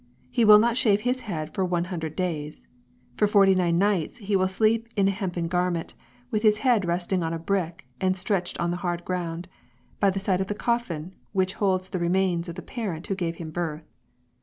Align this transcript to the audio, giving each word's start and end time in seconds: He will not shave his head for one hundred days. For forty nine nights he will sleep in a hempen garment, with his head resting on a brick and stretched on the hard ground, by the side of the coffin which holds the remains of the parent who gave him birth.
He 0.31 0.43
will 0.45 0.57
not 0.57 0.77
shave 0.77 1.01
his 1.01 1.19
head 1.29 1.53
for 1.53 1.63
one 1.63 1.83
hundred 1.83 2.15
days. 2.15 2.65
For 3.17 3.27
forty 3.27 3.53
nine 3.53 3.77
nights 3.77 4.17
he 4.17 4.35
will 4.35 4.47
sleep 4.47 4.87
in 4.95 5.07
a 5.07 5.11
hempen 5.11 5.47
garment, 5.47 5.93
with 6.31 6.41
his 6.41 6.57
head 6.65 6.85
resting 6.85 7.21
on 7.21 7.33
a 7.33 7.37
brick 7.37 7.85
and 8.01 8.17
stretched 8.17 8.59
on 8.59 8.71
the 8.71 8.77
hard 8.81 9.05
ground, 9.05 9.47
by 9.99 10.09
the 10.09 10.17
side 10.19 10.41
of 10.41 10.47
the 10.47 10.55
coffin 10.55 11.13
which 11.33 11.53
holds 11.53 11.89
the 11.89 11.99
remains 11.99 12.49
of 12.49 12.55
the 12.55 12.63
parent 12.63 13.05
who 13.05 13.13
gave 13.13 13.35
him 13.35 13.51
birth. 13.51 13.83